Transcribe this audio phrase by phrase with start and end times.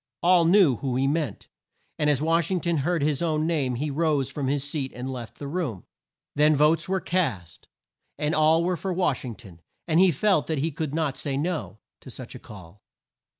[0.23, 1.47] All knew whom he meant,
[1.99, 5.13] and as Wash ing ton heard his own name he rose from his seat and
[5.13, 5.85] left the room.
[6.33, 7.67] Then votes were cast,
[8.17, 11.37] and all were for Wash ing ton, and he felt that he could not say
[11.37, 12.81] No to such a call.